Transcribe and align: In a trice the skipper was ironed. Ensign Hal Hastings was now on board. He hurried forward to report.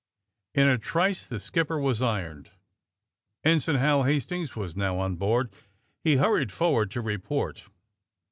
In 0.55 0.67
a 0.67 0.79
trice 0.79 1.27
the 1.27 1.39
skipper 1.39 1.77
was 1.77 2.01
ironed. 2.01 2.49
Ensign 3.43 3.75
Hal 3.75 4.01
Hastings 4.01 4.55
was 4.55 4.75
now 4.75 4.97
on 4.97 5.15
board. 5.15 5.51
He 6.03 6.15
hurried 6.15 6.51
forward 6.51 6.89
to 6.89 7.01
report. 7.01 7.69